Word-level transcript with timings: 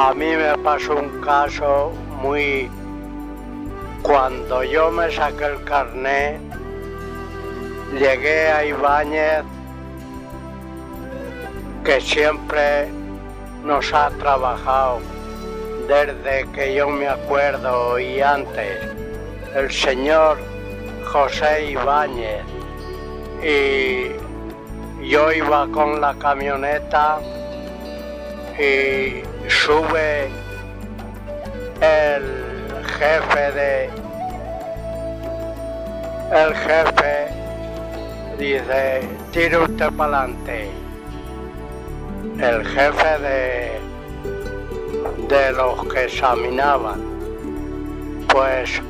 A 0.00 0.14
mí 0.14 0.26
me 0.36 0.56
pasó 0.58 0.94
un 0.94 1.20
caso 1.22 1.90
muy... 2.22 2.70
Cuando 4.00 4.62
yo 4.62 4.92
me 4.92 5.10
saqué 5.10 5.46
el 5.46 5.64
carnet, 5.64 6.40
llegué 7.98 8.48
a 8.48 8.64
Ibáñez, 8.64 9.42
que 11.84 12.00
siempre 12.00 12.86
nos 13.64 13.92
ha 13.92 14.10
trabajado 14.10 15.00
desde 15.88 16.48
que 16.52 16.74
yo 16.76 16.88
me 16.88 17.08
acuerdo 17.08 17.98
y 17.98 18.20
antes, 18.20 18.78
el 19.56 19.68
señor 19.72 20.38
José 21.06 21.72
Ibáñez. 21.72 22.44
Y 23.42 24.12
yo 25.10 25.32
iba 25.32 25.66
con 25.72 26.00
la 26.00 26.14
camioneta 26.14 27.18
y 28.56 29.27
sube 29.46 30.30
el 31.80 32.84
jefe 32.98 33.52
de 33.52 33.90
el 36.32 36.54
jefe 36.54 37.28
dice 38.38 39.08
tire 39.32 39.58
usted 39.58 39.90
para 39.92 40.24
adelante 40.24 40.70
el 42.40 42.66
jefe 42.66 43.18
de 43.20 43.80
de 45.28 45.52
los 45.52 45.86
que 45.88 46.04
examinaban 46.04 47.00
pues 48.28 48.80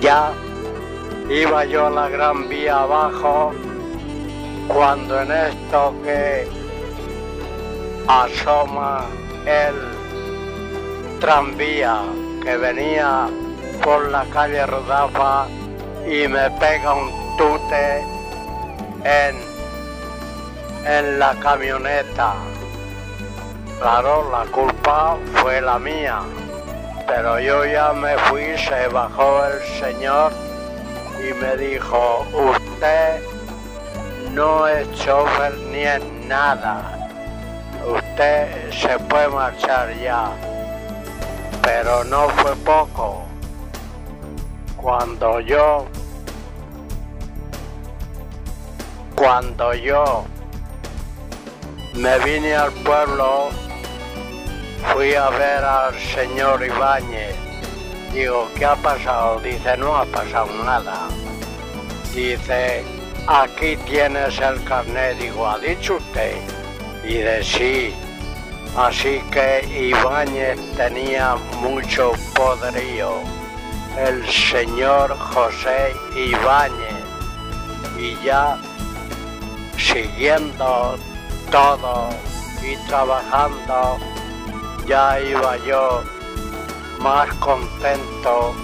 ya 0.00 0.32
iba 1.30 1.64
yo 1.64 1.86
a 1.86 1.90
la 1.90 2.08
gran 2.08 2.48
vía 2.48 2.80
abajo 2.80 3.52
cuando 4.68 5.20
en 5.20 5.32
esto 5.32 5.94
que 6.04 6.61
asoma 8.12 9.06
el 9.46 9.74
tranvía 11.18 12.02
que 12.42 12.56
venía 12.58 13.26
por 13.82 14.10
la 14.10 14.24
calle 14.26 14.66
Rodafa 14.66 15.46
y 16.06 16.28
me 16.28 16.50
pega 16.60 16.92
un 16.92 17.10
tute 17.38 18.04
en, 19.04 19.36
en 20.84 21.18
la 21.18 21.34
camioneta. 21.40 22.34
Claro, 23.80 24.30
la 24.30 24.44
culpa 24.52 25.16
fue 25.36 25.62
la 25.62 25.78
mía, 25.78 26.20
pero 27.06 27.40
yo 27.40 27.64
ya 27.64 27.94
me 27.94 28.18
fui, 28.28 28.58
se 28.58 28.88
bajó 28.88 29.46
el 29.46 29.62
señor 29.80 30.32
y 31.18 31.32
me 31.42 31.56
dijo, 31.56 32.26
usted 32.34 33.22
no 34.32 34.68
es 34.68 34.90
chofer 34.92 35.56
ni 35.70 35.84
es 35.84 36.04
nada 36.26 37.01
usted 37.86 38.70
se 38.70 38.98
puede 38.98 39.28
marchar 39.28 39.94
ya. 39.98 40.30
Pero 41.62 42.04
no 42.04 42.28
fue 42.30 42.54
poco. 42.56 43.22
Cuando 44.76 45.40
yo, 45.40 45.86
cuando 49.14 49.72
yo 49.74 50.24
me 51.94 52.18
vine 52.20 52.54
al 52.54 52.72
pueblo, 52.72 53.50
fui 54.92 55.14
a 55.14 55.30
ver 55.30 55.64
al 55.64 55.94
señor 55.98 56.64
Ibáñez. 56.64 57.36
Digo, 58.12 58.48
¿qué 58.58 58.64
ha 58.64 58.74
pasado? 58.76 59.40
Dice, 59.40 59.76
no 59.76 59.96
ha 59.96 60.04
pasado 60.06 60.52
nada. 60.64 61.08
Dice, 62.12 62.84
aquí 63.26 63.76
tienes 63.86 64.38
el 64.40 64.62
carnet. 64.64 65.18
Digo, 65.18 65.48
¿ha 65.48 65.58
dicho 65.58 65.96
usted? 65.96 66.61
Y 67.04 67.14
de 67.14 67.42
sí. 67.42 67.94
Así 68.76 69.20
que 69.30 69.66
Ibáñez 69.90 70.58
tenía 70.76 71.36
mucho 71.60 72.12
poderío, 72.34 73.16
el 73.98 74.26
señor 74.26 75.14
José 75.18 75.94
Ibáñez, 76.16 77.04
y 77.98 78.16
ya 78.24 78.58
siguiendo 79.76 80.96
todo 81.50 82.08
y 82.62 82.76
trabajando, 82.88 83.98
ya 84.86 85.20
iba 85.20 85.58
yo 85.58 86.02
más 87.00 87.28
contento 87.34 88.54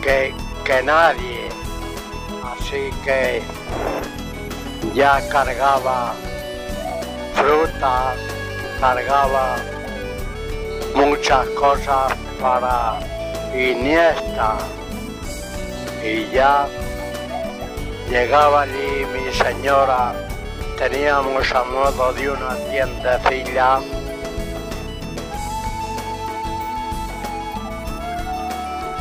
que, 0.00 0.34
que 0.64 0.82
nadie. 0.82 1.48
Así 2.42 2.90
que 3.04 3.42
ya 4.94 5.20
cargaba 5.28 6.14
fruta, 7.36 8.14
cargaba 8.80 9.56
muchas 10.94 11.46
cosas 11.48 12.12
para 12.40 12.98
Iniesta 13.54 14.56
y 16.02 16.30
ya 16.30 16.66
llegaba 18.08 18.62
allí 18.62 19.06
mi 19.12 19.32
señora, 19.32 20.14
teníamos 20.78 21.52
a 21.52 21.64
modo 21.64 22.12
de 22.14 22.30
una 22.30 22.54
tiendecilla. 22.70 23.80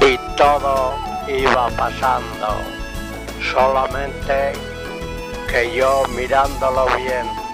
Y 0.01 0.17
todo 0.37 0.95
iba 1.27 1.67
pasando, 1.77 2.47
solamente 3.53 4.53
que 5.49 5.75
yo 5.75 6.03
mirándolo 6.15 6.85
bien 6.97 7.44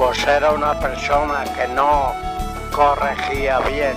pues 0.00 0.26
era 0.26 0.52
una 0.52 0.72
persona 0.80 1.44
que 1.44 1.68
no 1.74 2.14
corregía 2.72 3.58
bien, 3.60 3.94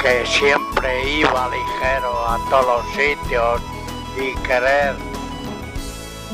que 0.00 0.24
siempre 0.24 1.10
iba 1.10 1.48
ligero 1.48 2.24
a 2.24 2.38
todos 2.48 2.84
los 2.84 2.94
sitios 2.94 3.60
y 4.16 4.32
querer 4.46 4.94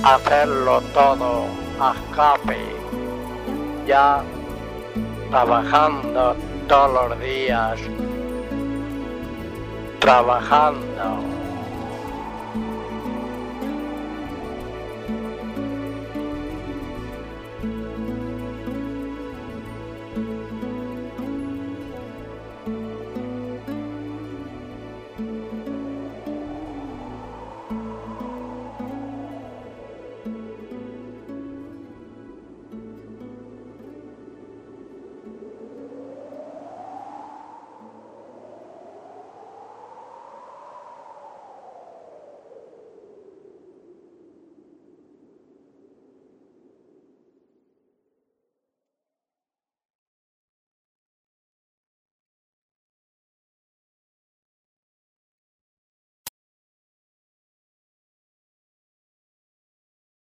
hacerlo 0.04 0.82
todo 0.92 1.46
a 1.80 1.94
escape, 1.94 2.76
ya 3.86 4.22
trabajando 5.30 6.36
todos 6.68 7.08
los 7.08 7.20
días, 7.20 7.80
trabajando 9.98 11.24